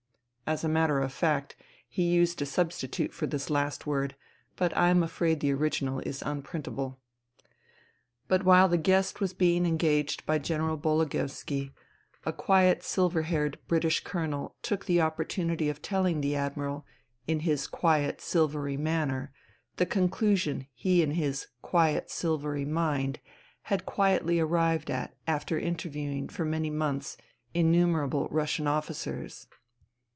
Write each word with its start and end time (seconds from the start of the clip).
(As 0.47 0.65
a 0.65 0.67
matter 0.67 0.99
of 0.99 1.13
fact, 1.13 1.55
he 1.87 2.03
used 2.13 2.41
a 2.41 2.45
substitute 2.45 3.13
for 3.13 3.25
this 3.25 3.49
last 3.49 3.87
word, 3.87 4.17
but 4.57 4.75
I 4.75 4.89
am 4.89 5.01
afraid 5.01 5.39
the 5.39 5.53
original 5.53 5.99
is 6.01 6.21
unprintable.) 6.21 6.99
But 8.27 8.43
while 8.43 8.67
the 8.67 8.77
guest 8.77 9.21
was 9.21 9.33
being 9.33 9.65
engaged 9.65 10.25
by 10.25 10.39
General 10.39 10.75
Bologoevski, 10.77 11.71
a 12.25 12.33
quiet 12.33 12.83
silver 12.83 13.21
haired 13.21 13.59
British 13.69 14.03
Colonel 14.03 14.57
took 14.61 14.83
the 14.87 14.99
opportunity 14.99 15.69
of 15.69 15.81
telling 15.81 16.19
the 16.19 16.35
Admiral 16.35 16.85
in 17.27 17.39
his 17.47 17.65
quiet 17.65 18.19
silvery 18.19 18.75
manner 18.75 19.31
the 19.77 19.85
conclusion 19.85 20.67
he 20.73 21.01
in 21.01 21.11
his 21.11 21.47
quiet 21.61 22.11
silvery 22.11 22.65
mind 22.65 23.21
had 23.71 23.85
quietly 23.85 24.37
arrived 24.37 24.91
at 24.91 25.15
after 25.25 25.57
interviewing 25.57 26.27
for 26.27 26.43
many 26.43 26.69
months 26.69 27.15
innumerable 27.53 28.27
Russian 28.31 28.67
officers. 28.67 29.47